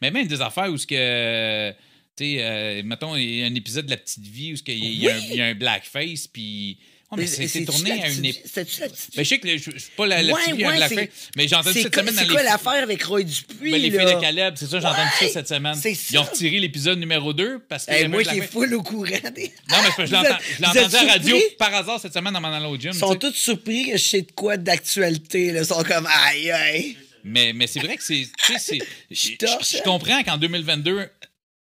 Mais 0.00 0.10
même 0.10 0.26
des 0.26 0.40
affaires 0.40 0.70
où 0.72 0.76
ce 0.78 0.86
que. 0.86 1.70
Tu 2.16 2.24
sais, 2.24 2.36
euh, 2.40 2.82
mettons, 2.84 3.14
il 3.14 3.36
y 3.40 3.42
a 3.42 3.46
un 3.46 3.54
épisode 3.54 3.84
de 3.86 3.90
La 3.90 3.96
Petite 3.96 4.26
Vie 4.26 4.52
où 4.52 4.56
il 4.66 4.94
y, 5.02 5.08
a 5.08 5.14
un- 5.14 5.18
il 5.30 5.36
y 5.36 5.40
a 5.40 5.46
un 5.46 5.54
blackface, 5.54 6.26
puis. 6.26 6.78
Oh, 7.10 7.16
mais 7.16 7.26
c'est 7.26 7.64
tourné 7.64 8.02
à 8.02 8.10
une 8.10 8.24
époque. 8.24 8.42
Petite 8.52 9.16
Ben, 9.16 9.22
je 9.22 9.28
sais 9.28 9.38
que 9.38 9.48
je 9.56 9.70
suis 9.70 9.90
pas 9.96 10.06
la, 10.06 10.22
la 10.22 10.34
Ouais, 10.34 10.52
ouais, 10.52 11.10
mais 11.36 11.48
j'ai 11.48 11.54
entendu 11.56 11.80
cette 11.80 11.94
semaine 11.94 12.14
dans 12.14 12.20
c'est 12.20 12.28
quoi 12.28 12.42
l'affaire 12.42 12.82
avec 12.82 13.02
Roy 13.02 13.22
Dupuis? 13.22 13.72
Ben, 13.72 13.80
les 13.80 13.90
filles 13.90 14.14
de 14.14 14.20
Caleb, 14.20 14.54
c'est 14.58 14.66
ça, 14.66 14.78
j'ai 14.78 14.86
entendu 14.86 15.08
ça 15.18 15.28
cette 15.32 15.48
semaine. 15.48 15.80
Ils 16.10 16.18
ont 16.18 16.22
retiré 16.24 16.58
l'épisode 16.60 16.98
numéro 16.98 17.32
2 17.32 17.60
parce 17.60 17.86
que. 17.86 18.06
Moi 18.08 18.24
qui 18.24 18.38
est 18.38 18.42
full 18.42 18.74
au 18.74 18.82
courant. 18.82 19.06
Des... 19.34 19.52
Non, 19.70 19.76
mais 19.82 20.06
je 20.06 20.10
l'ai 20.10 20.16
entendu- 20.18 20.96
à 20.96 21.04
la 21.04 21.12
radio 21.12 21.36
par 21.58 21.74
hasard 21.74 21.98
cette 21.98 22.12
semaine 22.12 22.36
en 22.36 22.40
m'en 22.42 22.52
allant 22.52 22.70
au 22.70 22.76
gym. 22.76 22.90
Ils 22.92 22.98
sont 22.98 23.14
tous 23.14 23.32
surpris 23.32 23.86
que 23.86 23.96
je 23.96 24.02
sais 24.02 24.22
de 24.22 24.32
quoi 24.32 24.58
d'actualité. 24.58 25.46
Ils 25.46 25.64
sont 25.64 25.82
comme 25.84 26.06
aïe 26.26 26.50
aïe. 26.50 26.96
Mais, 27.24 27.54
mais 27.54 27.66
c'est 27.66 27.80
vrai 27.80 27.96
que 27.96 28.02
c'est. 28.04 28.26
tu 28.46 28.52
sais, 28.52 28.58
c'est- 28.58 28.86
Je 29.10 29.36
torche, 29.36 29.72
je 29.72 29.76
hein? 29.78 29.80
comprends 29.84 30.22
qu'en 30.24 30.36
2022, 30.36 31.08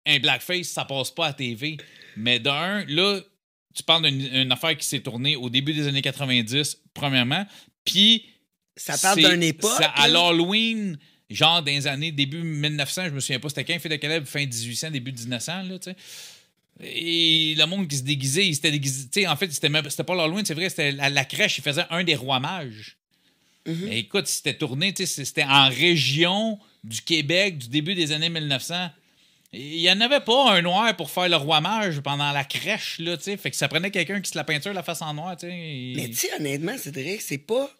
un 0.06 0.18
blackface, 0.18 0.66
ça 0.68 0.84
passe 0.84 1.12
pas 1.12 1.26
à 1.28 1.32
TV. 1.32 1.76
Mais 2.16 2.38
d'un, 2.40 2.84
là, 2.88 3.20
tu 3.76 3.82
parles 3.82 4.10
d'une 4.10 4.34
une 4.34 4.52
affaire 4.52 4.76
qui 4.76 4.86
s'est 4.86 5.00
tournée 5.00 5.36
au 5.36 5.50
début 5.50 5.72
des 5.74 5.86
années 5.86 6.02
90, 6.02 6.78
premièrement. 6.94 7.46
Puis. 7.84 8.24
Ça 8.76 8.98
parle 8.98 9.30
d'une 9.30 9.42
époque. 9.42 9.78
ça- 9.78 9.88
à 9.90 10.06
l'Halloween, 10.08 10.98
genre 11.30 11.62
dans 11.62 11.72
les 11.72 11.86
années 11.86 12.12
début 12.12 12.42
1900, 12.42 13.04
je 13.06 13.10
me 13.10 13.20
souviens 13.20 13.40
pas, 13.40 13.48
c'était 13.48 13.64
quand, 13.64 13.78
fait 13.78 13.88
de 13.88 13.96
Caleb, 13.96 14.24
fin 14.26 14.40
1800, 14.40 14.90
début 14.90 15.12
1900, 15.12 15.62
là, 15.62 15.78
tu 15.78 15.90
sais. 15.90 15.96
Et 16.82 17.54
le 17.56 17.64
monde 17.64 17.88
qui 17.88 17.96
se 17.96 18.02
déguisait, 18.02 18.46
il 18.46 18.54
s'était 18.54 18.70
déguisé. 18.70 19.04
Tu 19.10 19.20
sais, 19.20 19.26
en 19.26 19.36
fait, 19.36 19.50
c'était 19.50 19.70
c'était 19.88 20.04
pas 20.04 20.14
l'Halloween, 20.14 20.44
c'est 20.44 20.52
vrai, 20.54 20.68
c'était 20.68 20.92
la, 20.92 21.08
la 21.08 21.24
crèche, 21.24 21.56
il 21.56 21.62
faisait 21.62 21.86
un 21.88 22.04
des 22.04 22.14
rois 22.16 22.38
mages. 22.38 22.98
Mm-hmm. 23.66 23.92
Écoute, 23.92 24.26
c'était 24.26 24.54
tourné, 24.54 24.94
c'était 24.94 25.44
en 25.44 25.68
région 25.68 26.58
du 26.84 27.00
Québec 27.00 27.58
du 27.58 27.68
début 27.68 27.94
des 27.94 28.12
années 28.12 28.28
1900. 28.28 28.90
Il 29.52 29.78
n'y 29.78 29.90
en 29.90 30.00
avait 30.00 30.20
pas 30.20 30.50
un 30.52 30.60
noir 30.62 30.94
pour 30.96 31.10
faire 31.10 31.28
le 31.28 31.36
roi 31.36 31.60
mage 31.60 32.00
pendant 32.00 32.32
la 32.32 32.44
crèche, 32.44 32.98
là, 32.98 33.16
tu 33.16 33.24
sais. 33.24 33.36
Fait 33.36 33.50
que 33.50 33.56
ça 33.56 33.68
prenait 33.68 33.90
quelqu'un 33.90 34.20
qui 34.20 34.30
se 34.30 34.36
la 34.36 34.44
peinture 34.44 34.72
la 34.74 34.82
face 34.82 35.02
en 35.02 35.14
noir, 35.14 35.36
tu 35.36 35.46
sais. 35.46 35.52
et- 35.52 35.92
Mais 35.96 36.08
tu 36.10 36.26
honnêtement, 36.36 36.76
que 37.16 37.22
c'est 37.22 37.38
pas. 37.38 37.70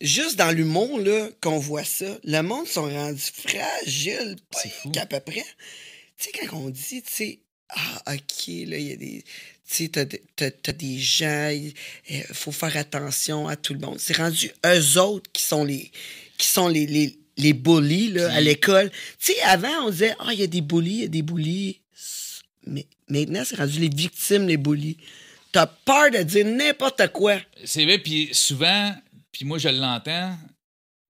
Juste 0.00 0.36
dans 0.36 0.50
l'humour, 0.52 1.00
là, 1.00 1.28
qu'on 1.40 1.58
voit 1.58 1.84
ça. 1.84 2.18
Le 2.22 2.40
monde 2.42 2.66
sont 2.68 2.88
rendus 2.88 3.20
fragiles, 3.32 4.36
qu'à 4.92 5.06
peu 5.06 5.18
près. 5.20 5.44
Tu 6.18 6.24
sais, 6.24 6.30
quand 6.32 6.56
on 6.56 6.70
dit, 6.70 7.02
tu 7.02 7.12
sais, 7.12 7.38
ah, 7.70 8.02
OK, 8.14 8.46
là, 8.66 8.78
il 8.78 8.86
y 8.88 8.92
a 8.92 8.96
des. 8.96 9.22
Tu 9.68 9.74
sais, 9.84 9.88
t'as, 9.88 10.06
t'as- 10.36 10.50
t'as 10.50 10.72
des 10.72 10.98
gens, 10.98 11.50
il 12.08 12.22
faut 12.32 12.52
faire 12.52 12.76
attention 12.76 13.48
à 13.48 13.56
tout 13.56 13.74
le 13.74 13.80
monde. 13.80 13.98
C'est 13.98 14.16
rendu 14.16 14.50
eux 14.64 14.98
autres 15.00 15.30
qui 15.32 15.42
sont 15.42 15.64
les, 15.64 15.90
qui 16.38 16.46
sont 16.46 16.68
les, 16.68 16.86
les, 16.86 17.18
les 17.38 17.52
bullies, 17.54 18.08
là, 18.12 18.32
à 18.32 18.40
l'école. 18.40 18.90
Tu 19.18 19.32
sais, 19.32 19.40
avant, 19.42 19.86
on 19.86 19.90
disait, 19.90 20.14
ah, 20.18 20.32
il 20.32 20.40
y 20.40 20.42
a 20.42 20.46
des 20.46 20.60
bullies, 20.60 20.90
il 20.94 21.00
y 21.00 21.04
a 21.04 21.08
des 21.08 21.22
bullies. 21.22 21.80
Mais 22.66 22.86
maintenant, 23.08 23.42
c'est 23.44 23.56
rendu 23.56 23.78
les 23.80 23.88
victimes, 23.88 24.46
les 24.46 24.56
bullies. 24.58 24.98
T'as 25.52 25.66
peur 25.66 26.10
de 26.10 26.22
dire 26.22 26.44
n'importe 26.46 27.08
quoi. 27.12 27.38
C'est 27.64 27.84
vrai, 27.84 27.98
puis 27.98 28.28
souvent, 28.32 28.94
puis 29.32 29.46
moi 29.46 29.56
je 29.58 29.68
l'entends, 29.70 30.36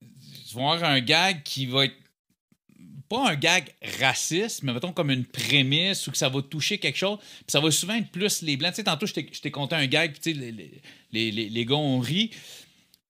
tu 0.01 0.55
vas 0.55 0.73
avoir 0.73 0.85
un 0.85 1.01
gag 1.01 1.43
qui 1.43 1.67
va 1.67 1.87
être 1.87 1.95
pas 3.09 3.31
un 3.31 3.37
gag 3.37 3.65
raciste, 3.99 4.63
mais 4.63 4.73
mettons 4.73 4.93
comme 4.93 5.11
une 5.11 5.25
prémisse 5.25 6.07
ou 6.07 6.11
que 6.11 6.19
ça 6.19 6.29
va 6.29 6.43
toucher 6.43 6.77
quelque 6.79 6.99
chose, 6.99 7.19
puis 7.19 7.47
ça 7.49 7.59
va 7.59 7.71
souvent 7.71 7.95
être 7.95 8.11
plus 8.11 8.43
les 8.43 8.57
blancs. 8.59 8.73
Tu 8.73 8.77
sais, 8.77 8.85
tantôt, 8.85 9.07
je 9.07 9.15
t'ai 9.15 9.51
conté 9.51 9.75
un 9.77 9.87
gag, 9.87 10.13
puis 10.13 10.21
tu 10.21 10.33
sais, 10.35 10.39
les, 10.39 10.53
les, 10.53 10.71
les, 11.13 11.31
les- 11.33 11.49
les 11.49 11.65
gars 11.65 11.75
ont 11.77 11.99
ri, 12.01 12.31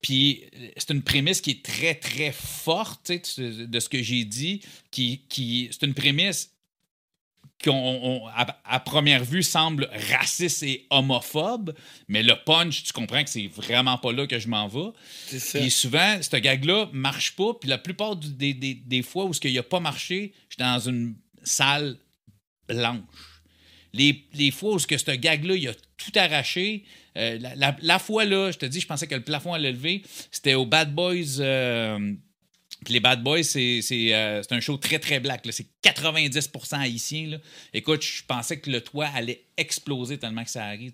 puis 0.01 0.43
c'est 0.77 0.91
une 0.91 1.01
prémisse 1.03 1.41
qui 1.41 1.51
est 1.51 1.63
très, 1.65 1.95
très 1.95 2.31
forte, 2.31 3.05
tu 3.05 3.19
sais, 3.23 3.67
de 3.67 3.79
ce 3.79 3.89
que 3.89 4.01
j'ai 4.01 4.23
dit, 4.25 4.61
qui, 4.91 5.21
qui 5.29 5.69
c'est 5.71 5.85
une 5.85 5.93
prémisse 5.93 6.51
on- 7.67 8.25
à, 8.27 8.57
à 8.63 8.79
première 8.79 9.25
vue, 9.25 9.43
semble 9.43 9.89
raciste 10.11 10.63
et 10.63 10.87
homophobe, 10.89 11.75
mais 12.07 12.23
le 12.23 12.35
punch, 12.45 12.83
tu 12.83 12.93
comprends 12.93 13.21
que 13.21 13.29
c'est 13.29 13.47
vraiment 13.47 13.97
pas 13.97 14.13
là 14.13 14.27
que 14.27 14.39
je 14.39 14.47
m'en 14.47 14.69
vais. 14.69 14.91
C'est 15.27 15.39
ça. 15.39 15.59
Puis 15.59 15.69
souvent, 15.69 16.21
ce 16.21 16.37
gag-là 16.37 16.89
marche 16.93 17.35
pas. 17.35 17.53
Puis 17.55 17.67
la 17.69 17.77
plupart 17.77 18.15
des, 18.15 18.53
des- 18.53 18.75
des 18.75 19.01
fois 19.01 19.25
où 19.25 19.33
ce 19.33 19.41
qu'il 19.41 19.57
a 19.57 19.63
pas 19.63 19.81
marché, 19.81 20.31
j'étais 20.49 20.63
dans 20.63 20.79
une 20.79 21.15
salle 21.43 21.97
blanche. 22.67 23.01
Les, 23.93 24.23
les 24.33 24.51
fois 24.51 24.73
où 24.75 24.79
ce 24.79 24.85
que 24.87 24.97
ce 24.97 25.11
gag-là, 25.11 25.55
il 25.55 25.67
a 25.67 25.73
tout 25.73 26.11
arraché, 26.15 26.83
euh, 27.17 27.37
la, 27.39 27.55
la- 27.55 27.75
la 27.81 27.99
fois 27.99 28.23
là, 28.25 28.51
je 28.51 28.57
te 28.57 28.65
dis, 28.65 28.79
je 28.79 28.87
pensais 28.87 29.07
que 29.07 29.15
le 29.15 29.23
plafond 29.23 29.53
allait 29.53 29.71
lever, 29.71 30.03
c'était 30.31 30.53
au 30.53 30.65
Bad 30.65 30.93
Boys. 30.93 31.39
euh, 31.39 32.13
puis 32.85 32.93
les 32.93 32.99
Bad 33.01 33.21
Boys, 33.23 33.43
c'est 33.43 33.81
c'est, 33.81 34.13
euh, 34.13 34.41
c'est 34.41 34.53
un 34.55 34.61
show 34.61 34.77
très, 34.77 34.99
très 34.99 35.19
black. 35.19 35.41
C'est 35.51 35.65
90% 35.83 36.79
haïtien. 36.79 37.27
Là. 37.27 37.37
Écoute, 37.73 38.01
je 38.03 38.23
pensais 38.25 38.57
que 38.59 38.69
le 38.69 38.79
toit 38.79 39.07
allait 39.07 39.43
exploser 39.57 40.17
tellement 40.17 40.45
que 40.45 40.49
ça 40.49 40.63
arrive. 40.65 40.93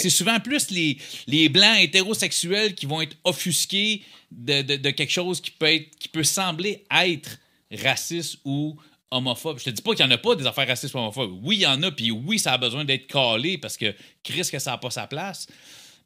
C'est 0.00 0.10
souvent 0.10 0.40
plus 0.40 0.70
les, 0.70 0.96
les 1.28 1.48
blancs 1.48 1.78
hétérosexuels 1.78 2.74
qui 2.74 2.86
vont 2.86 3.00
être 3.02 3.16
offusqués 3.22 4.02
de, 4.32 4.62
de- 4.62 4.76
de 4.76 4.90
quelque 4.90 5.12
chose 5.12 5.40
qui 5.40 5.52
peut, 5.52 5.66
être, 5.72 5.96
qui 5.98 6.08
peut 6.08 6.24
sembler 6.24 6.84
être 6.90 7.38
raciste 7.70 8.38
ou 8.44 8.76
homophobe. 9.10 9.58
Je 9.58 9.64
te 9.64 9.70
dis 9.70 9.82
pas 9.82 9.94
qu'il 9.94 10.04
y 10.04 10.08
en 10.08 10.10
a 10.10 10.18
pas 10.18 10.34
des 10.36 10.46
affaires 10.46 10.68
racistes 10.68 10.94
ou 10.94 10.98
homophobes. 10.98 11.38
Oui, 11.42 11.56
il 11.56 11.62
y 11.62 11.66
en 11.66 11.82
a, 11.82 11.90
puis 11.90 12.10
oui, 12.10 12.38
ça 12.38 12.52
a 12.52 12.58
besoin 12.58 12.84
d'être 12.84 13.06
calé 13.06 13.58
parce 13.58 13.76
que 13.76 13.94
Chris, 14.22 14.48
que 14.50 14.58
ça 14.58 14.72
n'a 14.72 14.78
pas 14.78 14.90
sa 14.90 15.06
place. 15.06 15.46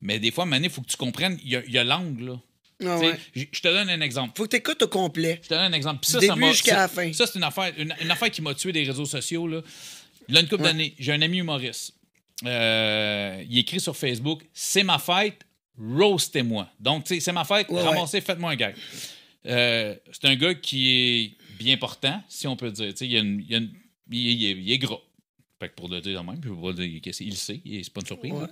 Mais 0.01 0.19
des 0.19 0.31
fois, 0.31 0.45
Mané, 0.47 0.67
il 0.67 0.73
faut 0.73 0.83
que 0.83 0.89
tu 0.91 0.97
comprennes, 0.97 1.39
il 1.45 1.51
y 1.69 1.79
a, 1.79 1.85
l'angle, 1.85 2.25
là. 2.27 2.41
Ah 2.85 2.99
Tu 3.01 3.07
ouais. 3.07 3.49
Je 3.53 3.61
te 3.61 3.69
donne 3.69 3.89
un 3.89 4.01
exemple. 4.01 4.33
Faut 4.37 4.45
que 4.45 4.49
t'écoutes 4.49 4.83
au 4.83 4.89
complet. 4.89 5.39
Je 5.43 5.49
te 5.49 5.55
donne 5.55 5.73
un 5.73 5.77
exemple. 5.77 6.01
Puis 6.03 6.11
ça, 6.11 6.19
début 6.19 6.47
jusqu'à 6.49 6.77
la 6.77 6.89
fin. 6.89 7.13
Ça, 7.13 7.27
c'est 7.27 7.37
une 7.39 7.45
affaire, 7.45 7.73
une, 7.79 7.95
une 8.01 8.11
affaire 8.11 8.31
qui 8.31 8.43
m'a 8.43 8.53
tué 8.55 8.73
des 8.73 8.83
réseaux 8.85 9.07
sociaux. 9.07 9.47
Là, 9.47 9.63
Là, 10.29 10.41
une 10.41 10.49
couple 10.49 10.63
Ouais. 10.63 10.69
d'années, 10.71 10.95
j'ai 10.99 11.13
un 11.13 11.23
ami 11.23 11.39
humoriste. 11.39 11.93
Euh, 12.45 13.43
il 13.49 13.59
écrit 13.59 13.79
sur 13.81 13.97
Facebook 13.97 14.43
C'est 14.53 14.83
ma 14.83 14.99
fête, 14.99 15.47
roastez-moi. 15.79 16.69
Donc, 16.81 17.05
tu 17.05 17.15
sais, 17.15 17.21
c'est 17.21 17.33
ma 17.33 17.45
fête, 17.45 17.69
Ouais, 17.69 17.81
ramassez, 17.83 18.21
faites-moi 18.21 18.51
un 18.53 18.57
gag. 18.57 18.75
Euh, 19.47 19.95
c'est 20.13 20.27
un 20.27 20.35
gars 20.35 20.55
qui 20.55 20.91
est 20.91 21.33
bien 21.59 21.77
portant, 21.77 22.23
si 22.29 22.47
on 22.47 22.57
peut 22.57 22.71
dire. 22.71 22.93
Il, 23.01 23.07
y 23.13 23.17
a 23.17 23.21
une- 23.21 23.41
il, 23.41 23.51
y 23.51 23.55
a 23.55 23.59
une- 23.59 23.75
il 24.11 24.45
est- 24.45 24.51
il 24.53 24.73
est, 24.73 24.79
gras. 24.79 24.99
Fait 25.61 25.69
que 25.69 25.75
pour 25.75 25.89
le 25.89 26.01
dire 26.01 26.23
même, 26.25 26.41
puis 26.41 26.51
je 26.51 26.55
vais 26.55 26.61
pas 26.63 26.73
dire 26.73 27.01
qu'il 27.01 27.29
le 27.31 27.35
sait, 27.35 27.61
c'est 27.65 27.93
pas 27.93 28.01
une 28.01 28.07
surprise. 28.07 28.33
Ouais. 28.33 28.47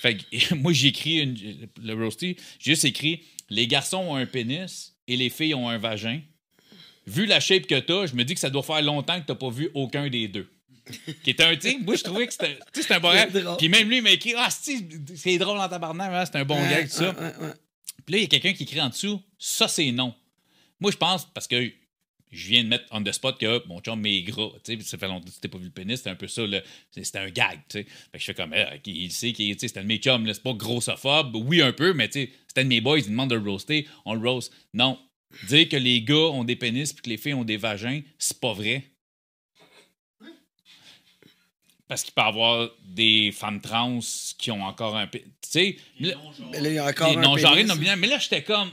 Fait 0.00 0.16
que 0.16 0.24
moi, 0.54 0.72
j'ai 0.72 0.88
écrit 0.88 1.18
une- 1.20 1.68
le 1.82 1.94
roasty, 1.94 2.36
j'ai 2.58 2.72
juste 2.72 2.84
écrit 2.84 3.22
Les 3.50 3.66
garçons 3.66 3.98
ont 3.98 4.16
un 4.16 4.24
pénis 4.26 4.94
et 5.06 5.16
les 5.18 5.28
filles 5.28 5.54
ont 5.54 5.68
un 5.68 5.76
vagin. 5.78 6.20
Vu 7.06 7.26
la 7.26 7.40
shape 7.40 7.66
que 7.66 7.78
t'as, 7.78 8.06
je 8.06 8.14
me 8.14 8.24
dis 8.24 8.32
que 8.32 8.40
ça 8.40 8.48
doit 8.48 8.62
faire 8.62 8.80
longtemps 8.80 9.20
que 9.20 9.26
t'as 9.26 9.34
pas 9.34 9.50
vu 9.50 9.68
aucun 9.74 10.08
des 10.08 10.28
deux. 10.28 10.50
Qui 11.22 11.30
était 11.30 11.44
un 11.44 11.56
type, 11.56 11.84
moi 11.84 11.96
je 11.96 12.02
trouvais 12.04 12.26
que 12.26 12.32
c'était 12.32 12.58
un 12.94 13.00
bon 13.00 13.12
gag. 13.12 13.30
Puis 13.58 13.68
même 13.68 13.88
lui, 13.88 13.98
il 13.98 14.02
m'a 14.02 14.10
écrit 14.12 14.32
Ah, 14.36 14.48
c'est 14.50 14.78
c'est 15.14 15.36
drôle 15.38 15.58
en 15.58 15.68
tabarnak, 15.68 16.10
hein, 16.12 16.24
c'est 16.24 16.38
un 16.38 16.44
bon 16.46 16.56
Ouais, 16.56 16.68
gag, 16.70 16.88
tout 16.88 16.94
ça. 16.96 17.10
ouais. 17.10 17.52
Puis 18.06 18.12
là, 18.14 18.18
il 18.18 18.22
y 18.22 18.24
a 18.24 18.28
quelqu'un 18.28 18.52
qui 18.54 18.62
écrit 18.64 18.80
en 18.80 18.88
dessous, 18.88 19.20
ça 19.38 19.66
c'est 19.68 19.90
non. 19.92 20.14
Moi, 20.80 20.90
je 20.90 20.96
pense, 20.96 21.26
parce 21.32 21.46
que 21.46 21.70
je 22.34 22.48
viens 22.48 22.64
de 22.64 22.68
mettre 22.68 22.84
on 22.90 23.02
the 23.02 23.12
spot 23.12 23.38
que 23.38 23.66
mon 23.68 23.80
chum 23.80 24.04
est 24.06 24.22
gras. 24.22 24.50
Tu 24.64 24.76
sais, 24.76 24.82
ça 24.82 24.98
fait 24.98 25.06
longtemps 25.08 25.26
que 25.30 25.40
tu 25.40 25.48
pas 25.48 25.58
vu 25.58 25.64
le 25.66 25.70
pénis, 25.70 25.96
c'était 25.98 26.10
un 26.10 26.14
peu 26.16 26.28
ça, 26.28 26.46
là. 26.46 26.60
C'était 26.90 27.18
un 27.18 27.30
gag, 27.30 27.60
tu 27.68 27.78
sais. 27.78 27.84
Fait 27.84 27.88
que 28.14 28.18
je 28.18 28.24
fais 28.24 28.34
comme, 28.34 28.52
ok, 28.52 28.86
il 28.86 29.10
sait 29.12 29.32
qu'il 29.32 29.54
tu 29.54 29.60
sais, 29.60 29.68
c'était 29.68 29.80
un 29.80 29.84
de 29.84 29.88
mes 29.88 29.98
chums, 29.98 30.26
c'est 30.32 30.42
pas 30.42 30.52
grossophobe. 30.52 31.34
Oui, 31.36 31.62
un 31.62 31.72
peu, 31.72 31.92
mais 31.92 32.08
tu 32.08 32.24
sais, 32.24 32.30
c'était 32.48 32.60
un 32.62 32.64
de 32.64 32.68
mes 32.68 32.80
boys, 32.80 32.98
il 32.98 33.06
demande 33.08 33.30
de 33.30 33.36
le 33.36 33.50
roaster, 33.50 33.86
on 34.04 34.14
le 34.14 34.28
roast. 34.28 34.52
Non. 34.72 34.98
Dire 35.48 35.68
que 35.68 35.76
les 35.76 36.02
gars 36.02 36.14
ont 36.14 36.44
des 36.44 36.56
pénis 36.56 36.92
puis 36.92 37.02
que 37.02 37.10
les 37.10 37.16
filles 37.16 37.34
ont 37.34 37.44
des 37.44 37.56
vagins, 37.56 38.00
c'est 38.18 38.38
pas 38.38 38.52
vrai. 38.52 38.84
Parce 41.86 42.02
qu'il 42.02 42.14
peut 42.14 42.22
y 42.22 42.24
avoir 42.24 42.70
des 42.82 43.30
femmes 43.32 43.60
trans 43.60 43.98
qui 44.38 44.50
ont 44.50 44.62
encore 44.64 44.96
un 44.96 45.06
pénis. 45.06 45.26
Tu 45.42 45.48
sais, 45.50 45.76
là- 46.00 46.14
Mais 46.50 46.60
là, 46.60 46.68
il 46.70 46.74
y 46.74 46.78
a 46.78 46.86
encore 46.86 47.10
les 47.10 47.16
non-genrés, 47.16 47.64
non. 47.64 47.74
Mais 47.76 48.06
là, 48.06 48.18
j'étais 48.18 48.42
comme, 48.42 48.70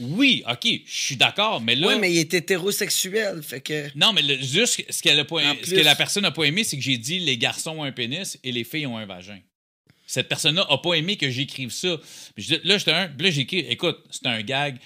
oui, 0.00 0.42
OK, 0.50 0.64
je 0.64 0.80
suis 0.86 1.16
d'accord, 1.16 1.60
mais 1.60 1.74
là. 1.74 1.88
Ouais, 1.88 1.98
mais 1.98 2.12
il 2.12 2.18
est 2.18 2.32
hétérosexuel, 2.34 3.42
fait 3.42 3.60
que... 3.60 3.88
Non, 3.96 4.12
mais 4.12 4.22
le- 4.22 4.38
juste 4.40 4.84
ce, 4.90 5.02
qu'elle 5.02 5.18
a 5.18 5.24
pas, 5.24 5.40
ce 5.64 5.70
que 5.70 5.80
la 5.80 5.94
personne 5.96 6.22
n'a 6.22 6.30
pas 6.30 6.44
aimé, 6.44 6.64
c'est 6.64 6.76
que 6.76 6.82
j'ai 6.82 6.98
dit 6.98 7.18
les 7.18 7.36
garçons 7.38 7.78
ont 7.78 7.84
un 7.84 7.92
pénis 7.92 8.38
et 8.44 8.52
les 8.52 8.64
filles 8.64 8.86
ont 8.86 8.96
un 8.96 9.06
vagin. 9.06 9.40
Cette 10.06 10.28
personne-là 10.28 10.66
n'a 10.70 10.78
pas 10.78 10.94
aimé 10.94 11.16
que 11.16 11.28
j'écrive 11.28 11.70
ça. 11.70 11.88
Là, 12.64 12.78
j'étais 12.78 12.92
un. 12.92 13.08
Là, 13.18 13.30
j'ai 13.30 13.42
écrit, 13.42 13.58
écoute, 13.58 13.98
c'est 14.10 14.26
un 14.26 14.40
gag. 14.40 14.78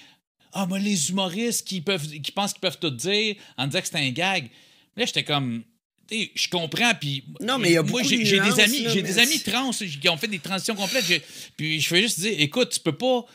Ah, 0.51 0.65
moi, 0.65 0.79
les 0.79 1.09
humoristes 1.09 1.65
qui, 1.65 1.79
peuvent, 1.79 2.05
qui 2.05 2.31
pensent 2.33 2.51
qu'ils 2.51 2.59
peuvent 2.59 2.77
tout 2.77 2.89
dire 2.89 3.35
en 3.57 3.67
disant 3.67 3.81
que 3.81 3.87
c'est 3.87 3.97
un 3.97 4.09
gag. 4.11 4.49
Là, 4.97 5.05
j'étais 5.05 5.23
comme. 5.23 5.63
tu 6.09 6.17
sais, 6.17 6.31
Je 6.35 6.49
comprends, 6.49 6.91
puis 6.99 7.23
Non, 7.39 7.57
mais 7.57 7.69
il 7.69 7.73
y 7.73 7.77
a 7.77 7.83
moi 7.83 8.01
beaucoup 8.01 8.09
j'ai 8.09 8.17
de 8.17 8.25
j'ai 8.25 8.39
des 8.41 8.59
amis, 8.59 8.81
là, 8.81 8.89
j'ai 8.89 9.01
mais 9.01 9.07
des 9.07 9.19
amis 9.19 9.39
trans 9.39 9.71
qui 9.71 10.09
ont 10.09 10.17
fait 10.17 10.27
des 10.27 10.39
transitions 10.39 10.75
complètes. 10.75 11.25
Puis 11.55 11.79
je 11.79 11.87
fais 11.87 12.01
juste 12.01 12.19
dire, 12.19 12.33
écoute, 12.39 12.71
tu 12.71 12.81
peux 12.81 12.95
pas, 12.97 13.25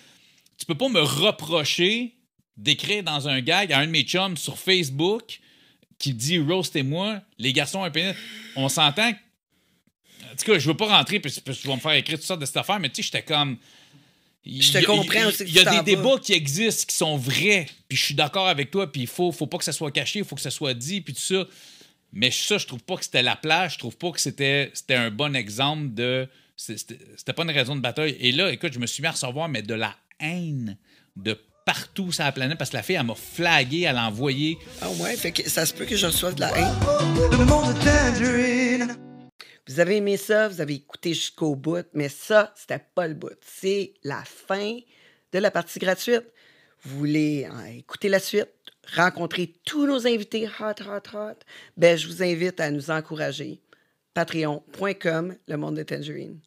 tu 0.58 0.66
peux 0.66 0.74
pas 0.74 0.88
me 0.88 1.00
reprocher 1.00 2.14
d'écrire 2.56 3.02
dans 3.04 3.28
un 3.28 3.40
gag 3.40 3.72
à 3.72 3.78
un 3.78 3.86
de 3.86 3.92
mes 3.92 4.02
chums 4.02 4.36
sur 4.36 4.58
Facebook 4.58 5.40
qui 5.98 6.12
dit 6.14 6.38
roastez-moi, 6.38 7.20
les 7.38 7.52
garçons 7.52 7.82
un 7.82 7.90
pénis. 7.90 8.14
On 8.56 8.68
s'entend. 8.68 9.10
En 9.10 10.36
tout 10.36 10.44
cas, 10.52 10.58
je 10.58 10.68
veux 10.68 10.76
pas 10.76 10.86
rentrer 10.86 11.20
parce 11.20 11.38
que 11.40 11.50
tu 11.52 11.66
vas 11.68 11.74
me 11.76 11.80
faire 11.80 11.92
écrire 11.92 12.18
toutes 12.18 12.26
sortes 12.26 12.40
de 12.40 12.46
cette 12.46 12.56
affaire, 12.56 12.78
mais 12.80 12.88
tu 12.90 12.96
sais, 12.96 13.02
j'étais 13.02 13.22
comme. 13.22 13.56
Je 14.46 14.72
te 14.72 14.78
y 14.78 14.80
a- 14.80 14.84
comprends 14.84 15.26
aussi 15.26 15.44
Il 15.44 15.54
y 15.54 15.58
a 15.58 15.62
tu 15.62 15.64
t'en 15.66 15.82
des 15.82 15.94
vas. 15.96 16.02
débats 16.02 16.18
qui 16.22 16.32
existent, 16.32 16.84
qui 16.88 16.96
sont 16.96 17.16
vrais, 17.16 17.66
puis 17.88 17.98
je 17.98 18.04
suis 18.04 18.14
d'accord 18.14 18.46
avec 18.48 18.70
toi, 18.70 18.90
puis 18.90 19.02
il 19.02 19.06
faut, 19.06 19.30
faut 19.32 19.46
pas 19.46 19.58
que 19.58 19.64
ça 19.64 19.72
soit 19.72 19.90
caché, 19.90 20.20
il 20.20 20.24
faut 20.24 20.36
que 20.36 20.40
ça 20.40 20.50
soit 20.50 20.74
dit, 20.74 21.00
puis 21.00 21.12
tout 21.14 21.20
ça. 21.20 21.46
Mais 22.12 22.30
ça, 22.30 22.56
je 22.56 22.66
trouve 22.66 22.82
pas 22.82 22.96
que 22.96 23.04
c'était 23.04 23.22
la 23.22 23.36
plage, 23.36 23.74
je 23.74 23.78
trouve 23.78 23.96
pas 23.96 24.10
que 24.12 24.20
c'était 24.20 24.70
c'était 24.74 24.94
un 24.94 25.10
bon 25.10 25.34
exemple 25.36 25.92
de. 25.94 26.28
C'était 26.56 26.98
c'était 27.16 27.32
pas 27.32 27.42
une 27.44 27.50
raison 27.50 27.76
de 27.76 27.80
bataille. 27.80 28.16
Et 28.20 28.32
là, 28.32 28.50
écoute, 28.52 28.72
je 28.72 28.78
me 28.78 28.86
suis 28.86 29.02
mis 29.02 29.08
à 29.08 29.12
recevoir, 29.12 29.48
mais 29.48 29.62
de 29.62 29.74
la 29.74 29.94
haine 30.20 30.76
de 31.16 31.38
partout 31.64 32.12
sur 32.12 32.24
la 32.24 32.32
planète 32.32 32.56
parce 32.56 32.70
que 32.70 32.76
la 32.76 32.82
fille, 32.82 32.96
elle 32.96 33.04
m'a 33.04 33.14
flagué, 33.14 33.82
elle 33.82 33.96
a 33.96 34.06
envoyé. 34.06 34.58
Ah 34.80 34.88
ouais, 34.90 35.16
fait 35.16 35.32
que 35.32 35.48
ça 35.48 35.66
se 35.66 35.74
peut 35.74 35.84
que 35.84 35.96
je 35.96 36.06
reçoive 36.06 36.34
de 36.34 36.40
la 36.40 36.56
haine. 36.56 36.74
Le 37.30 37.44
monde 37.44 37.74
de 37.74 37.84
Tangerine. 37.84 38.96
Vous 39.68 39.80
avez 39.80 39.96
aimé 39.96 40.16
ça, 40.16 40.48
vous 40.48 40.62
avez 40.62 40.76
écouté 40.76 41.12
jusqu'au 41.12 41.54
bout, 41.54 41.86
mais 41.92 42.08
ça, 42.08 42.54
c'était 42.56 42.82
pas 42.94 43.06
le 43.06 43.12
bout. 43.12 43.36
C'est 43.42 43.92
la 44.02 44.22
fin 44.24 44.78
de 45.32 45.38
la 45.38 45.50
partie 45.50 45.78
gratuite. 45.78 46.24
Vous 46.84 46.98
voulez 46.98 47.46
euh, 47.52 47.76
écouter 47.76 48.08
la 48.08 48.18
suite, 48.18 48.48
rencontrer 48.96 49.52
tous 49.66 49.86
nos 49.86 50.06
invités 50.06 50.48
hot, 50.48 50.82
hot, 50.88 51.16
hot, 51.16 51.38
ben, 51.76 51.98
je 51.98 52.06
vous 52.06 52.22
invite 52.22 52.60
à 52.60 52.70
nous 52.70 52.90
encourager. 52.90 53.60
Patreon.com, 54.14 55.36
le 55.46 55.56
monde 55.58 55.76
de 55.76 55.82
Tangerine. 55.82 56.40